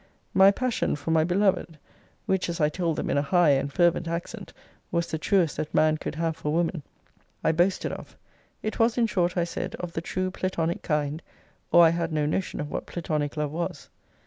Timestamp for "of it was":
7.91-8.97